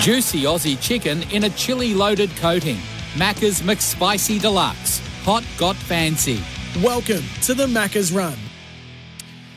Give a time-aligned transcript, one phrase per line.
[0.00, 2.76] Juicy Aussie chicken in a chili loaded coating.
[3.14, 5.00] Macca's McSpicy Deluxe.
[5.24, 6.40] Hot got fancy.
[6.80, 8.36] Welcome to the Macca's Run.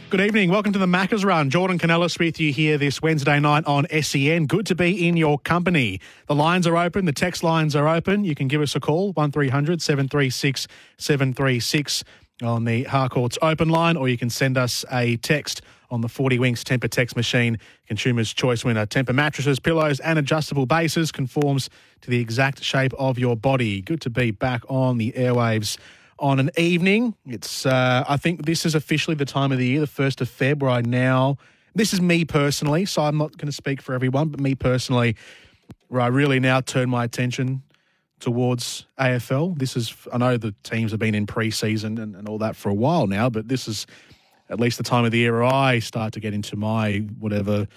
[0.10, 0.50] Good evening.
[0.50, 1.52] Welcome to the Macca's Run.
[1.52, 4.48] Jordan Kounelis with you here this Wednesday night on SEN.
[4.48, 6.02] Good to be in your company.
[6.26, 7.06] The lines are open.
[7.06, 8.26] The text lines are open.
[8.26, 10.68] You can give us a call, 1300 736
[10.98, 12.04] 736
[12.42, 16.40] on the Harcourts open line, or you can send us a text on the 40
[16.40, 17.60] Winks Tempur text machine.
[17.88, 18.86] Consumer's choice winner.
[18.86, 21.70] Tempur mattresses, pillows, and adjustable bases conforms
[22.02, 23.82] to the exact shape of your body.
[23.82, 25.78] Good to be back on the airwaves
[26.18, 27.16] on an evening.
[27.26, 30.30] It's, uh, I think this is officially the time of the year, the 1st of
[30.30, 31.38] February now.
[31.76, 35.16] This is me personally, so I'm not going to speak for everyone, but me personally,
[35.88, 37.64] where I really now turn my attention
[38.20, 39.58] towards AFL.
[39.58, 42.70] This is, I know the teams have been in pre-season and, and all that for
[42.70, 43.88] a while now, but this is
[44.52, 47.68] at least the time of the year I start to get into my whatever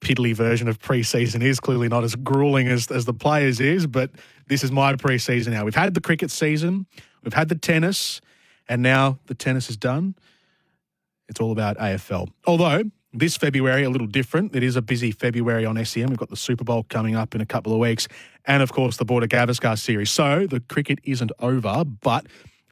[0.00, 1.58] piddly version of preseason is.
[1.58, 4.10] Clearly not as grueling as, as the players is, but
[4.48, 5.64] this is my preseason now.
[5.64, 6.86] We've had the cricket season,
[7.24, 8.20] we've had the tennis,
[8.68, 10.14] and now the tennis is done.
[11.28, 12.28] It's all about AFL.
[12.46, 12.84] Although
[13.14, 14.56] this February a little different.
[14.56, 16.08] It is a busy February on SEN.
[16.08, 18.08] We've got the Super Bowl coming up in a couple of weeks,
[18.46, 20.10] and of course the Border Gavaskar series.
[20.10, 22.26] So the cricket isn't over, but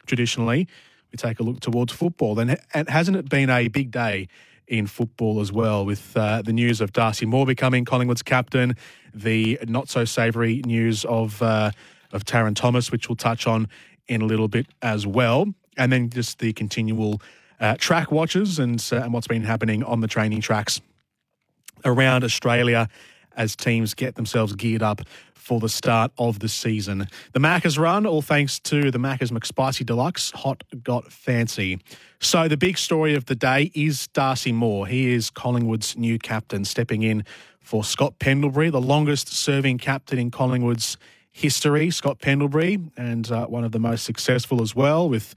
[0.06, 0.66] traditionally
[1.12, 2.38] we take a look towards football.
[2.38, 4.28] And, and hasn't it been a big day
[4.70, 8.76] in football as well with uh, the news of Darcy Moore becoming Collingwood's captain,
[9.12, 11.72] the not so savoury news of uh,
[12.12, 13.68] of Tarryn Thomas, which we'll touch on
[14.08, 17.20] in a little bit as well, and then just the continual
[17.58, 20.80] uh, track watches and uh, and what's been happening on the training tracks
[21.84, 22.88] around Australia
[23.40, 25.00] as teams get themselves geared up
[25.34, 27.08] for the start of the season.
[27.32, 31.80] The Macca's run, all thanks to the Macca's McSpicy Deluxe, hot got fancy.
[32.20, 34.86] So the big story of the day is Darcy Moore.
[34.86, 37.24] He is Collingwood's new captain, stepping in
[37.60, 40.98] for Scott Pendlebury, the longest serving captain in Collingwood's
[41.32, 41.90] history.
[41.90, 45.34] Scott Pendlebury, and uh, one of the most successful as well, with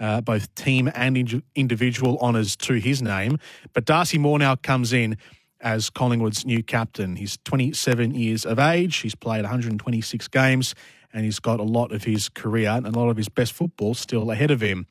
[0.00, 3.38] uh, both team and individual honours to his name.
[3.72, 5.16] But Darcy Moore now comes in
[5.66, 7.16] as Collingwood's new captain.
[7.16, 8.98] He's 27 years of age.
[8.98, 10.76] He's played 126 games
[11.12, 13.94] and he's got a lot of his career and a lot of his best football
[13.94, 14.86] still ahead of him.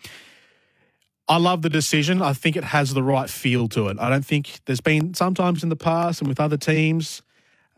[1.30, 2.22] I love the decision.
[2.22, 3.98] I think it has the right feel to it.
[4.02, 7.22] I don't think there's been sometimes in the past and with other teams,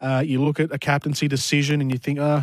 [0.02, 2.42] uh, you look at a captaincy decision and you think, uh,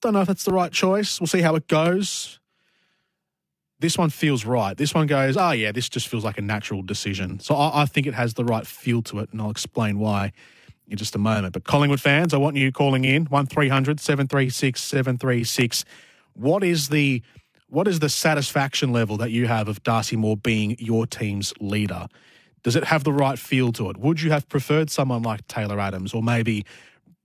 [0.00, 1.20] don't know if that's the right choice.
[1.20, 2.38] We'll see how it goes
[3.80, 4.76] this one feels right.
[4.76, 7.40] This one goes, oh, yeah, this just feels like a natural decision.
[7.40, 10.32] So I, I, think it has the right feel to it, and I'll explain why
[10.88, 11.52] in just a moment.
[11.52, 15.84] But Collingwood fans, I want you calling in 1300 736 736.
[16.34, 17.22] What is the
[17.68, 22.06] what is the satisfaction level that you have of Darcy Moore being your team's leader?
[22.62, 23.96] Does it have the right feel to it?
[23.96, 26.64] Would you have preferred someone like Taylor Adams or maybe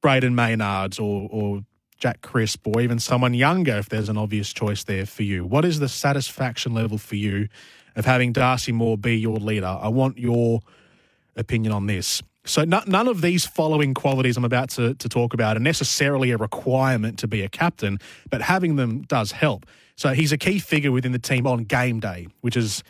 [0.03, 1.61] Brayden Maynards or, or
[2.01, 5.45] Jack Crisp or even someone younger if there's an obvious choice there for you?
[5.45, 7.47] What is the satisfaction level for you
[7.95, 9.67] of having Darcy Moore be your leader?
[9.67, 10.61] I want your
[11.35, 12.23] opinion on this.
[12.43, 16.37] So, none of these following qualities I'm about to, to talk about are necessarily a
[16.37, 17.99] requirement to be a captain,
[18.31, 19.67] but having them does help.
[19.95, 22.83] So, he's a key figure within the team on game day, which is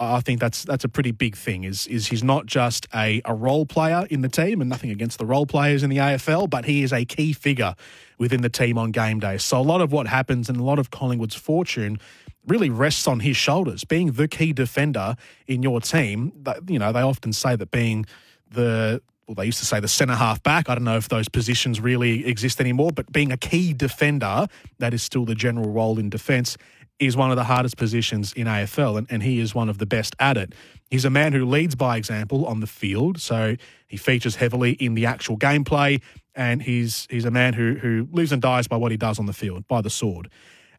[0.00, 1.64] I think that's that's a pretty big thing.
[1.64, 5.18] Is is he's not just a, a role player in the team, and nothing against
[5.18, 7.74] the role players in the AFL, but he is a key figure
[8.18, 9.36] within the team on game day.
[9.36, 12.00] So a lot of what happens and a lot of Collingwood's fortune
[12.46, 13.84] really rests on his shoulders.
[13.84, 15.16] Being the key defender
[15.46, 16.32] in your team,
[16.66, 18.06] you know they often say that being
[18.50, 20.68] the well, they used to say the centre half back.
[20.68, 24.48] I don't know if those positions really exist anymore, but being a key defender,
[24.78, 26.56] that is still the general role in defence
[27.00, 29.86] is one of the hardest positions in AFL, and, and he is one of the
[29.86, 30.54] best at it.
[30.90, 33.56] He's a man who leads by example on the field, so
[33.88, 36.02] he features heavily in the actual gameplay,
[36.34, 39.26] and he's he's a man who who lives and dies by what he does on
[39.26, 40.28] the field, by the sword.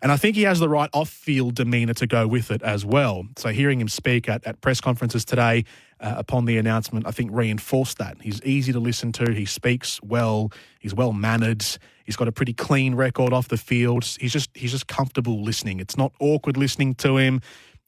[0.03, 2.83] And I think he has the right off field demeanour to go with it as
[2.83, 3.27] well.
[3.37, 5.65] So hearing him speak at, at press conferences today
[5.99, 8.17] uh, upon the announcement, I think reinforced that.
[8.19, 11.63] He's easy to listen to, he speaks well, he's well mannered,
[12.05, 14.05] he's got a pretty clean record off the field.
[14.19, 15.79] He's just he's just comfortable listening.
[15.79, 17.41] It's not awkward listening to him.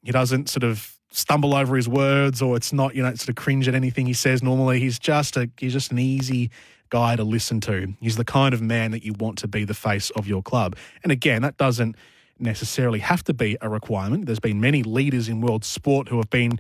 [0.04, 3.36] He doesn't sort of stumble over his words or it's not, you know, sort of
[3.36, 4.80] cringe at anything he says normally.
[4.80, 6.50] He's just a he's just an easy
[6.90, 7.94] guy to listen to.
[8.02, 10.76] He's the kind of man that you want to be the face of your club.
[11.04, 11.96] And again, that doesn't
[12.40, 14.26] necessarily have to be a requirement.
[14.26, 16.60] There's been many leaders in world sport who have been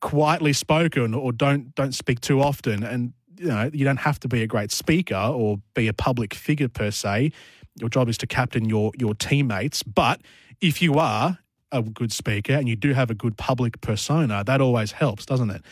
[0.00, 4.28] quietly spoken or don't don't speak too often and you know, you don't have to
[4.28, 7.32] be a great speaker or be a public figure per se.
[7.78, 10.20] Your job is to captain your your teammates, but
[10.60, 11.38] if you are
[11.72, 15.50] a good speaker and you do have a good public persona, that always helps, doesn't
[15.50, 15.62] it?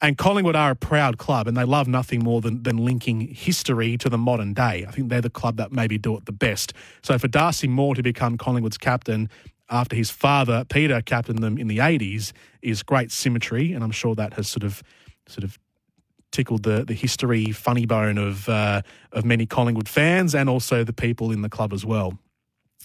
[0.00, 3.96] And Collingwood are a proud club and they love nothing more than, than linking history
[3.98, 4.84] to the modern day.
[4.86, 6.72] I think they're the club that maybe do it the best.
[7.02, 9.30] So for Darcy Moore to become Collingwood's captain
[9.70, 12.32] after his father, Peter, captained them in the 80s
[12.62, 13.72] is great symmetry.
[13.72, 14.82] And I'm sure that has sort of
[15.28, 15.58] sort of
[16.32, 18.82] tickled the, the history funny bone of, uh,
[19.12, 22.18] of many Collingwood fans and also the people in the club as well.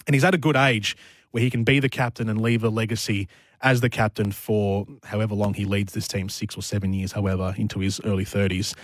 [0.06, 0.96] And he's at a good age
[1.32, 3.28] where he can be the captain and leave a legacy
[3.62, 7.56] as the captain for however long he leads this team, six or seven years, however,
[7.58, 8.76] into his early 30s.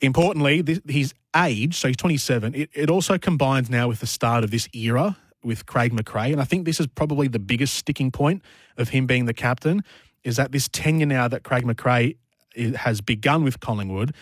[0.00, 4.50] Importantly, his age, so he's 27, it, it also combines now with the start of
[4.50, 6.32] this era with Craig McRae.
[6.32, 8.42] And I think this is probably the biggest sticking point
[8.76, 9.82] of him being the captain
[10.24, 12.16] is that this tenure now that Craig McRae
[12.56, 14.14] has begun with Collingwood,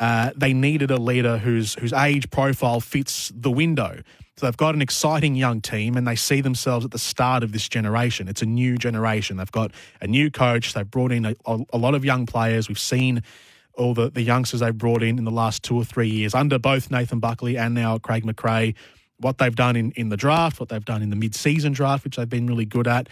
[0.00, 4.02] uh, they needed a leader whose whose age profile fits the window.
[4.36, 7.50] So they've got an exciting young team and they see themselves at the start of
[7.50, 8.28] this generation.
[8.28, 9.36] It's a new generation.
[9.36, 10.74] They've got a new coach.
[10.74, 12.68] They've brought in a, a lot of young players.
[12.68, 13.24] We've seen
[13.74, 16.56] all the, the youngsters they've brought in in the last two or three years under
[16.56, 18.76] both Nathan Buckley and now Craig McRae.
[19.18, 22.04] What they've done in, in the draft, what they've done in the mid season draft,
[22.04, 23.08] which they've been really good at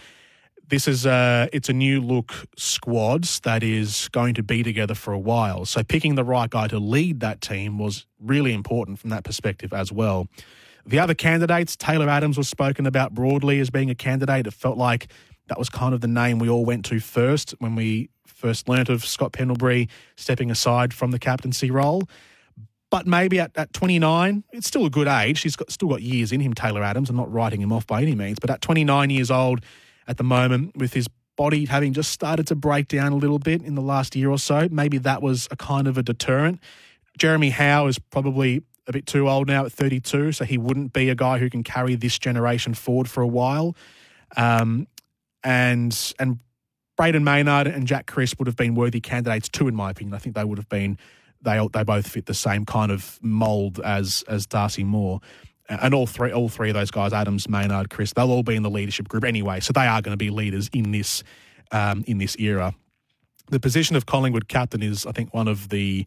[0.69, 5.13] this is a, it's a new look squad that is going to be together for
[5.13, 5.65] a while.
[5.65, 9.73] So picking the right guy to lead that team was really important from that perspective
[9.73, 10.27] as well.
[10.85, 14.47] The other candidates, Taylor Adams was spoken about broadly as being a candidate.
[14.47, 15.07] It felt like
[15.47, 18.89] that was kind of the name we all went to first when we first learnt
[18.89, 22.03] of Scott Pendlebury stepping aside from the captaincy role.
[22.89, 25.41] But maybe at, at 29, it's still a good age.
[25.41, 27.09] He's got, still got years in him, Taylor Adams.
[27.09, 28.39] I'm not writing him off by any means.
[28.39, 29.61] But at 29 years old,
[30.07, 33.61] at the moment with his body having just started to break down a little bit
[33.61, 34.67] in the last year or so.
[34.71, 36.59] Maybe that was a kind of a deterrent.
[37.17, 41.09] Jeremy Howe is probably a bit too old now at 32, so he wouldn't be
[41.09, 43.75] a guy who can carry this generation forward for a while.
[44.35, 44.87] Um,
[45.43, 46.39] and and
[46.99, 50.15] Brayden Maynard and Jack Crisp would have been worthy candidates too, in my opinion.
[50.15, 50.97] I think they would have been
[51.41, 55.21] they they both fit the same kind of mould as as Darcy Moore
[55.69, 58.63] and all three all three of those guys, Adams, Maynard, Crisp, they'll all be in
[58.63, 61.23] the leadership group anyway, so they are going to be leaders in this
[61.71, 62.73] um, in this era.
[63.49, 66.05] The position of Collingwood captain is, I think, one of the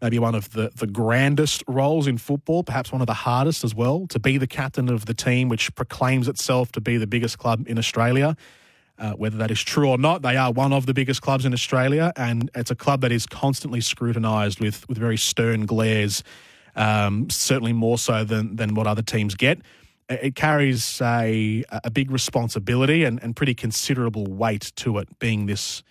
[0.00, 3.72] maybe one of the, the grandest roles in football, perhaps one of the hardest as
[3.72, 7.38] well, to be the captain of the team which proclaims itself to be the biggest
[7.38, 8.36] club in Australia.
[8.98, 11.52] Uh, whether that is true or not, they are one of the biggest clubs in
[11.52, 16.22] Australia, and it's a club that is constantly scrutinised with, with very stern glares
[16.76, 19.60] um, certainly more so than, than what other teams get.
[20.08, 25.82] It carries a, a big responsibility and, and pretty considerable weight to it, being this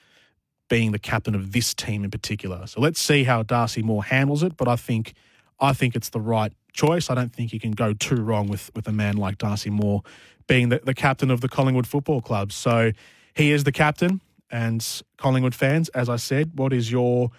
[0.70, 2.66] being the captain of this team in particular.
[2.66, 4.56] So let's see how Darcy Moore handles it.
[4.56, 5.14] But I think
[5.60, 7.10] I think it's the right choice.
[7.10, 10.02] I don't think you can go too wrong with, with a man like Darcy Moore
[10.48, 12.52] being the, the captain of the Collingwood Football Club.
[12.52, 12.92] So
[13.34, 14.22] he is the captain.
[14.50, 14.86] And
[15.18, 17.32] Collingwood fans, as I said, what is your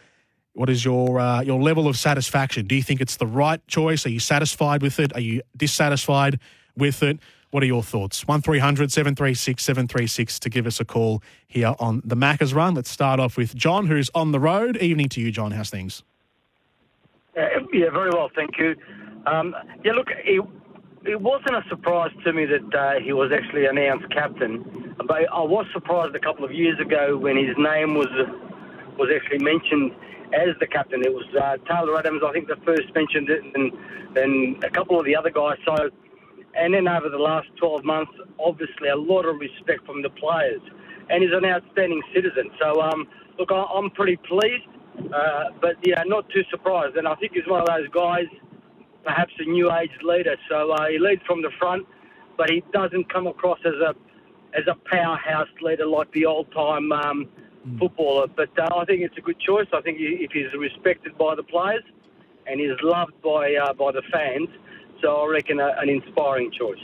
[0.54, 2.66] what is your uh, your level of satisfaction?
[2.66, 4.04] Do you think it's the right choice?
[4.06, 5.14] Are you satisfied with it?
[5.14, 6.38] Are you dissatisfied
[6.76, 7.18] with it?
[7.50, 8.26] What are your thoughts?
[8.26, 12.74] 1300 736 736 to give us a call here on the Macca's Run.
[12.74, 14.76] Let's start off with John, who's on the road.
[14.78, 15.52] Evening to you, John.
[15.52, 16.02] How's things?
[17.36, 17.42] Uh,
[17.72, 18.74] yeah, very well, thank you.
[19.26, 19.54] Um,
[19.84, 20.42] yeah, look, it,
[21.04, 25.42] it wasn't a surprise to me that uh, he was actually announced captain, but I
[25.42, 28.08] was surprised a couple of years ago when his name was
[28.98, 29.92] was actually mentioned
[30.34, 31.02] as the captain.
[31.02, 33.72] It was uh, Taylor Adams, I think, the first mentioned it, and
[34.14, 35.58] then a couple of the other guys.
[35.66, 35.90] So,
[36.54, 40.60] and then over the last 12 months, obviously a lot of respect from the players,
[41.10, 42.50] and he's an outstanding citizen.
[42.60, 43.08] So, um,
[43.38, 44.68] look, I'm pretty pleased,
[45.12, 46.96] uh, but yeah, not too surprised.
[46.96, 48.26] And I think he's one of those guys,
[49.04, 50.36] perhaps a new age leader.
[50.48, 51.86] So uh, he leads from the front,
[52.36, 53.94] but he doesn't come across as a
[54.54, 56.92] as a powerhouse leader like the old time.
[56.92, 57.28] Um.
[57.78, 58.26] Footballer.
[58.28, 59.66] But uh, I think it's a good choice.
[59.72, 61.84] I think if he's respected by the players
[62.46, 64.48] and he's loved by uh, by the fans,
[65.00, 66.80] so I reckon a, an inspiring choice.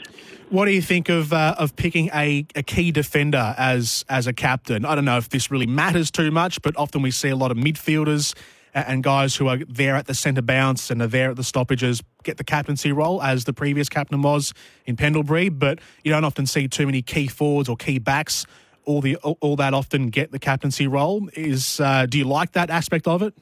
[0.50, 4.32] What do you think of uh, of picking a, a key defender as as a
[4.32, 4.85] captain?
[4.85, 7.50] I don't know if this really matters too much, but often we see a lot
[7.50, 8.35] of midfielders
[8.75, 12.02] and guys who are there at the centre bounce and are there at the stoppages
[12.23, 14.52] get the captaincy role as the previous captain was
[14.87, 15.49] in Pendlebury.
[15.49, 18.47] But you don't often see too many key forwards or key backs
[18.88, 21.28] all the all, that often get the captaincy role.
[21.35, 23.35] Is uh, do you like that aspect of it?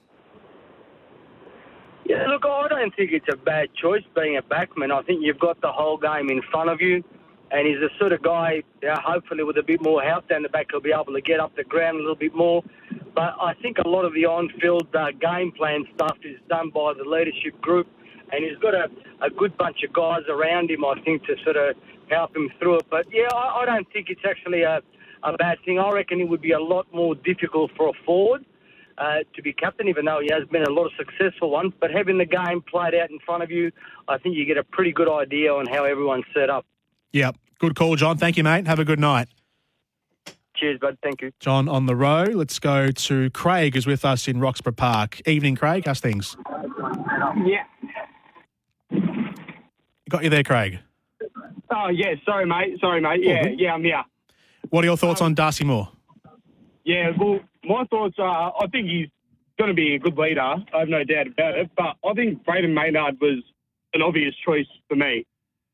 [2.05, 4.91] Yeah, look, I don't think it's a bad choice being a backman.
[4.93, 7.03] I think you've got the whole game in front of you,
[7.51, 10.67] and he's the sort of guy, hopefully with a bit more help down the back,
[10.71, 12.63] he'll be able to get up the ground a little bit more.
[13.15, 16.93] But I think a lot of the on-field uh, game plan stuff is done by
[16.97, 17.89] the leadership group,
[18.33, 18.87] and he's got a,
[19.25, 21.77] a good bunch of guys around him, I think, to sort of
[22.09, 22.87] help him through it.
[22.91, 24.81] But yeah, I, I don't think it's actually a,
[25.27, 25.79] a bad thing.
[25.79, 28.45] I reckon it would be a lot more difficult for a forward
[28.99, 31.73] uh, to be captain, even though he has been a lot of successful ones.
[31.81, 33.73] But having the game played out in front of you,
[34.09, 36.65] I think you get a pretty good idea on how everyone's set up.
[37.13, 37.37] Yep.
[37.59, 38.19] Good call, John.
[38.19, 38.67] Thank you, mate.
[38.67, 39.29] Have a good night.
[40.57, 40.97] Cheers, bud.
[41.03, 41.33] Thank you.
[41.41, 42.25] John on the row.
[42.25, 45.21] Let's go to Craig, who's with us in Roxburgh Park.
[45.27, 45.85] Evening, Craig.
[45.87, 46.37] How's things?
[47.45, 47.65] Yeah.
[50.09, 50.79] Got you there, Craig.
[51.71, 52.15] Oh, yeah.
[52.25, 52.79] Sorry, mate.
[52.81, 53.23] Sorry, mate.
[53.23, 54.03] Yeah, yeah, I'm here.
[54.71, 55.89] What are your thoughts on Darcy Moore?
[56.85, 59.09] Yeah, well, my thoughts are I think he's
[59.59, 60.41] going to be a good leader.
[60.41, 61.71] I have no doubt about it.
[61.77, 63.43] But I think Brayden Maynard was
[63.95, 65.27] an obvious choice for me.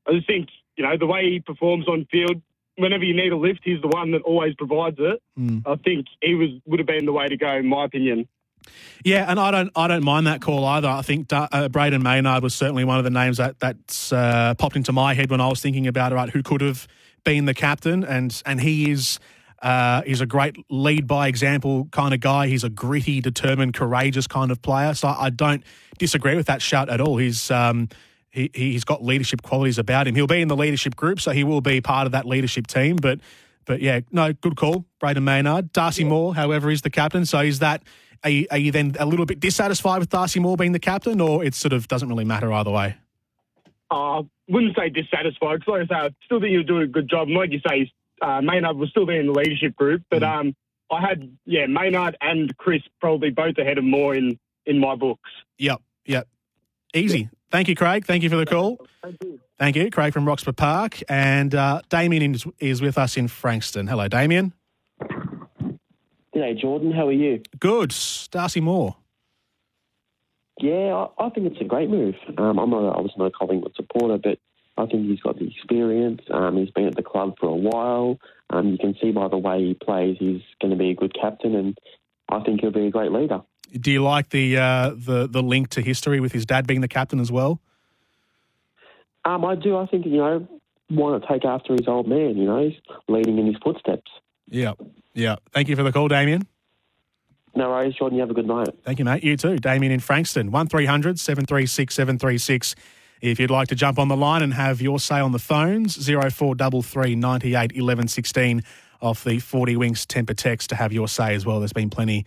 [0.07, 2.41] I just think, you know, the way he performs on field,
[2.77, 5.21] whenever you need a lift, he's the one that always provides it.
[5.67, 8.29] I think he was would have been the way to go, in my opinion.
[9.05, 10.89] Yeah, and I don't, I don't mind that call either.
[10.89, 14.77] I think uh, Brayden Maynard was certainly one of the names that that's uh, popped
[14.77, 16.87] into my head when I was thinking about right who could have
[17.25, 19.19] been the captain, and and he is.
[19.61, 22.49] Uh, he's a great lead by example kind of guy.
[22.49, 24.93] He's a gritty, determined, courageous kind of player.
[24.93, 25.63] So I don't
[25.99, 27.17] disagree with that shout at all.
[27.17, 27.89] He's um,
[28.31, 30.17] he, he's got leadership qualities about him.
[30.17, 32.97] He'll be in the leadership group, so he will be part of that leadership team.
[32.97, 33.21] But
[33.65, 35.73] but yeah, no, good call, Brayden Maynard.
[35.73, 37.25] Darcy Moore, however, is the captain.
[37.25, 37.85] So is that
[38.25, 41.21] are you, are you then a little bit dissatisfied with Darcy Moore being the captain,
[41.21, 42.97] or it sort of doesn't really matter either way?
[43.91, 47.09] I wouldn't say dissatisfied because, like I say, I still think you're doing a good
[47.09, 47.29] job.
[47.29, 47.91] And like you say,
[48.21, 50.55] uh, Maynard was still there in the leadership group, but um,
[50.91, 55.31] I had yeah Maynard and Crisp probably both ahead of Moore in in my books.
[55.59, 56.29] Yep, yep.
[56.95, 57.31] Easy.
[57.51, 58.07] Thank you, Craig.
[58.07, 58.79] Thank you for the call.
[59.03, 59.41] Thank you.
[59.59, 61.01] Thank you, Craig from Roxburgh Park.
[61.09, 63.87] And uh, Damien is, is with us in Frankston.
[63.87, 64.53] Hello, Damien.
[66.35, 66.93] G'day, Jordan.
[66.93, 67.43] How are you?
[67.61, 67.95] Good.
[68.31, 68.97] Darcy Moore.
[70.59, 72.15] Yeah, I, I think it's a great move.
[72.39, 74.39] Um, I'm a, I was no Collingwood supporter, but
[74.77, 76.23] I think he's got the experience.
[76.31, 78.19] Um, he's been at the club for a while.
[78.51, 81.15] Um, you can see by the way he plays, he's going to be a good
[81.19, 81.79] captain, and
[82.29, 83.43] I think he'll be a great leader.
[83.73, 86.89] Do you like the uh, the the link to history with his dad being the
[86.89, 87.61] captain as well?
[89.25, 89.77] Um, I do.
[89.79, 90.47] I think you know,
[90.89, 92.37] why not take after his old man?
[92.37, 92.79] You know, he's
[93.09, 94.11] leading in his footsteps.
[94.49, 94.75] Yeah,
[95.15, 95.37] yeah.
[95.53, 96.47] Thank you for the call, Damien.
[97.55, 98.17] No worries, Jordan.
[98.17, 98.69] You have a good night.
[98.85, 99.23] Thank you, mate.
[99.23, 99.59] You too.
[99.59, 102.75] Damien in Frankston, 1300 736 736.
[103.21, 105.97] If you'd like to jump on the line and have your say on the phones,
[106.07, 108.63] 0433 98 11 16
[109.01, 111.59] off the 40 Winks Tempur text to have your say as well.
[111.59, 112.25] There's been plenty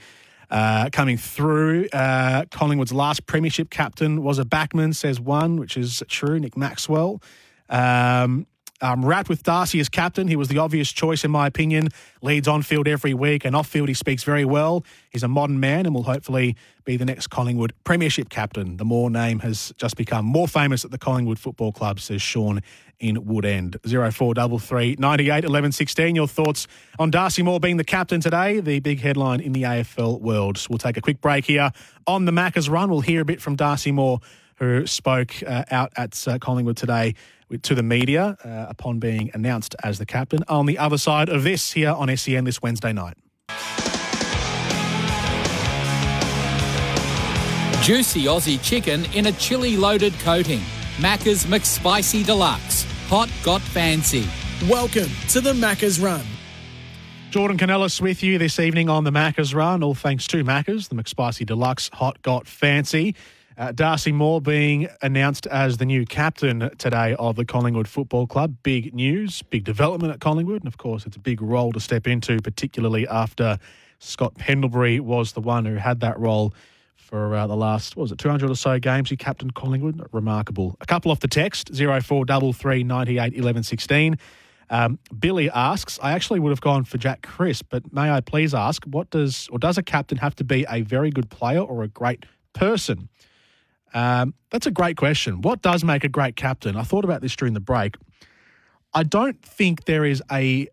[0.50, 1.88] uh, coming through.
[1.92, 7.22] Uh, Collingwood's last premiership captain was a backman, says one, which is true, Nick Maxwell.
[7.70, 8.46] Um,
[8.82, 10.28] I'm rapt with Darcy as captain.
[10.28, 11.90] He was the obvious choice, in my opinion.
[12.22, 14.84] Leads on field every week, and off field, he speaks very well.
[15.10, 18.76] He's a modern man and will hopefully be the next Collingwood Premiership captain.
[18.76, 22.62] The Moore name has just become more famous at the Collingwood Football Club, says Sean
[23.00, 23.78] in Woodend.
[23.86, 26.16] 0433 98 11 16.
[26.16, 26.68] Your thoughts
[27.00, 30.58] on Darcy Moore being the captain today, the big headline in the AFL world.
[30.58, 31.72] So We'll take a quick break here
[32.08, 32.90] on the Macca's run.
[32.90, 34.20] We'll hear a bit from Darcy Moore,
[34.58, 37.16] who spoke uh, out at uh, Collingwood today
[37.62, 40.40] to the media uh, upon being announced as the captain.
[40.48, 43.18] On the other side of this, here on SEN this Wednesday night.
[47.82, 50.62] Juicy Aussie chicken in a chili loaded coating.
[50.98, 52.84] Macca's McSpicy Deluxe.
[53.10, 54.28] Hot got fancy.
[54.68, 56.26] Welcome to the Macca's Run.
[57.30, 59.84] Jordan Kounelis with you this evening on the Macca's Run.
[59.84, 63.14] All thanks to Macca's, the McSpicy Deluxe Hot Got Fancy.
[63.58, 68.58] Uh, Darcy Moore being announced as the new captain today of the Collingwood Football Club.
[68.64, 70.62] Big news, big development at Collingwood.
[70.62, 73.58] And of course, it's a big role to step into, particularly after
[74.00, 76.54] Scott Pendlebury was the one who had that role
[76.98, 80.06] for uh, the last, what was it, 200 or so games he captained Collingwood.
[80.12, 80.76] Remarkable.
[80.82, 84.18] A couple off the text 0433 98 11 16.
[84.70, 88.54] Um, Billy asks, I actually would have gone for Jack Crisp, but may I please
[88.54, 91.84] ask, what does or does a captain have to be a very good player or
[91.84, 93.08] a great person?
[93.94, 95.42] Um, that's a great question.
[95.42, 96.76] What does make a great captain?
[96.76, 97.96] I thought about this during the break.
[98.94, 100.68] I don't think there is a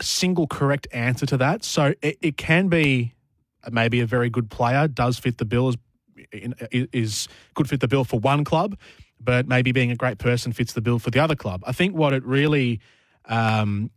[0.00, 1.64] single correct answer to that.
[1.64, 3.14] So it, it can be
[3.70, 5.76] maybe a very good player, does fit the bill, is,
[6.92, 8.76] is could fit the bill for one club,
[9.20, 11.62] but maybe being a great person fits the bill for the other club.
[11.66, 12.80] I think what it really
[13.26, 13.90] um,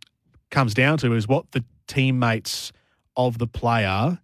[0.50, 2.72] comes down to is what the teammates
[3.16, 4.18] of the player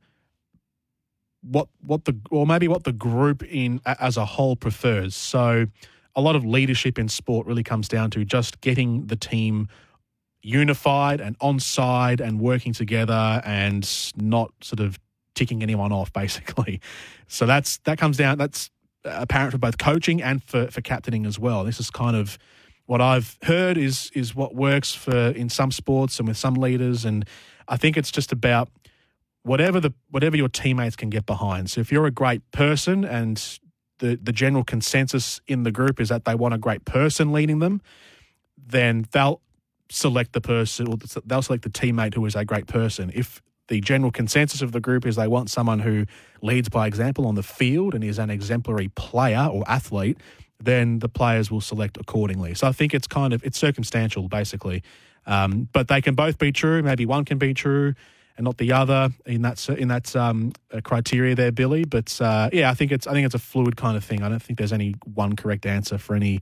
[1.42, 5.14] what what the or maybe what the group in as a whole prefers.
[5.14, 5.66] So
[6.14, 9.68] a lot of leadership in sport really comes down to just getting the team
[10.42, 14.98] unified and on side and working together and not sort of
[15.34, 16.80] ticking anyone off basically.
[17.26, 18.70] So that's that comes down that's
[19.04, 21.64] apparent for both coaching and for for captaining as well.
[21.64, 22.38] This is kind of
[22.86, 27.04] what I've heard is is what works for in some sports and with some leaders
[27.04, 27.26] and
[27.68, 28.68] I think it's just about
[29.42, 31.70] whatever the whatever your teammates can get behind.
[31.70, 33.36] So if you're a great person and
[33.98, 37.58] the the general consensus in the group is that they want a great person leading
[37.58, 37.80] them,
[38.56, 39.40] then they'll
[39.90, 40.96] select the person or
[41.26, 43.10] they'll select the teammate who is a great person.
[43.14, 46.06] If the general consensus of the group is they want someone who
[46.42, 50.18] leads by example on the field and is an exemplary player or athlete,
[50.58, 52.54] then the players will select accordingly.
[52.54, 54.82] So I think it's kind of it's circumstantial basically,
[55.26, 56.82] um, but they can both be true.
[56.82, 57.94] Maybe one can be true
[58.36, 61.84] and not the other in that in that um, uh, criteria there, Billy.
[61.84, 64.22] But uh, yeah, I think it's I think it's a fluid kind of thing.
[64.22, 66.40] I don't think there's any one correct answer for any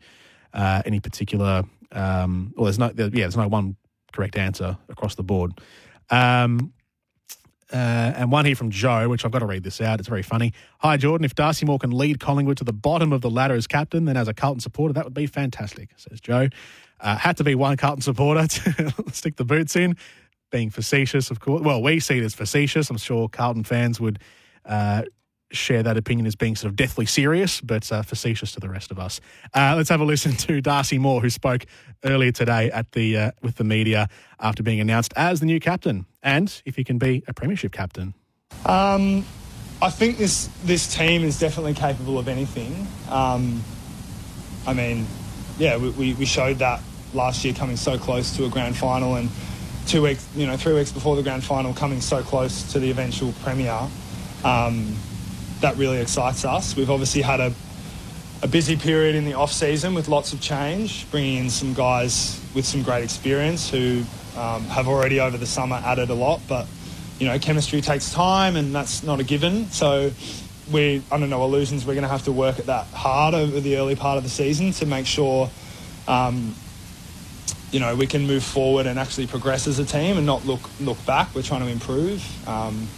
[0.52, 1.64] uh, any particular.
[1.92, 3.76] Um, well, there's no there, yeah, there's no one
[4.12, 5.60] correct answer across the board.
[6.10, 6.72] Um,
[7.72, 7.76] uh,
[8.16, 10.00] and one here from Joe, which I've got to read this out.
[10.00, 10.52] It's very funny.
[10.80, 11.24] Hi, Jordan.
[11.24, 14.16] If Darcy Moore can lead Collingwood to the bottom of the ladder as captain, then
[14.16, 16.48] as a Carlton supporter, that would be fantastic, says Joe.
[16.98, 19.96] Uh, had to be one Carlton supporter to stick the boots in
[20.50, 21.62] being facetious, of course.
[21.62, 22.90] Well, we see it as facetious.
[22.90, 24.18] I'm sure Carlton fans would
[24.64, 25.02] uh,
[25.52, 28.90] share that opinion as being sort of deathly serious, but uh, facetious to the rest
[28.90, 29.20] of us.
[29.54, 31.64] Uh, let's have a listen to Darcy Moore, who spoke
[32.04, 36.06] earlier today at the uh, with the media after being announced as the new captain,
[36.22, 38.14] and if he can be a premiership captain.
[38.64, 39.24] Um,
[39.82, 42.86] I think this this team is definitely capable of anything.
[43.08, 43.62] Um,
[44.66, 45.06] I mean,
[45.58, 46.82] yeah, we, we showed that
[47.14, 49.30] last year, coming so close to a grand final and
[49.90, 52.90] two weeks, you know, three weeks before the grand final, coming so close to the
[52.92, 53.88] eventual premiere,
[54.44, 54.94] um,
[55.60, 56.76] that really excites us.
[56.76, 57.52] We've obviously had a,
[58.42, 62.40] a busy period in the off season with lots of change, bringing in some guys
[62.54, 64.04] with some great experience who
[64.36, 66.40] um, have already over the summer added a lot.
[66.48, 66.68] But
[67.18, 69.66] you know, chemistry takes time, and that's not a given.
[69.72, 70.12] So
[70.70, 73.76] we, under no illusions, we're going to have to work at that hard over the
[73.76, 75.50] early part of the season to make sure
[76.06, 76.54] um,
[77.72, 80.60] you know, we can move forward and actually progress as a team and not look
[80.80, 81.34] look back.
[81.34, 82.48] We're trying to improve.
[82.48, 82.88] Um,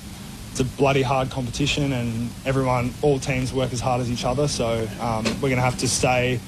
[0.50, 4.48] it's a bloody hard competition, and everyone, all teams work as hard as each other.
[4.48, 6.40] So um, we're going to have to stay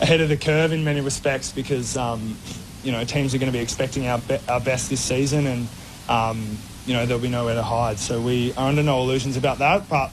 [0.00, 2.36] ahead of the curve in many respects because um,
[2.82, 5.68] you know teams are going to be expecting our be- our best this season, and
[6.08, 7.98] um, you know there'll be nowhere to hide.
[7.98, 10.10] So we are under no illusions about that, but.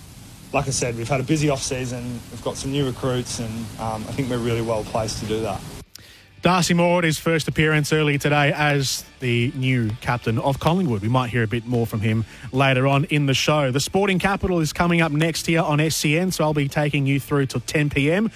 [0.51, 2.19] Like I said, we've had a busy off season.
[2.31, 5.41] We've got some new recruits, and um, I think we're really well placed to do
[5.41, 5.62] that.
[6.41, 11.02] Darcy Moore, his first appearance earlier today as the new captain of Collingwood.
[11.02, 12.23] We might hear a bit more from him
[12.54, 13.71] later on in the show.
[13.71, 17.19] The Sporting Capital is coming up next here on SEN, so I'll be taking you
[17.19, 18.32] through till 10 p.m.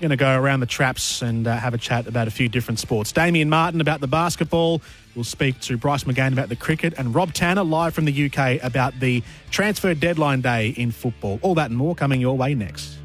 [0.00, 2.80] Going to go around the traps and uh, have a chat about a few different
[2.80, 3.12] sports.
[3.12, 4.82] Damien Martin about the basketball.
[5.14, 8.62] We'll speak to Bryce McGain about the cricket and Rob Tanner live from the UK
[8.64, 11.38] about the transfer deadline day in football.
[11.42, 12.98] All that and more coming your way next.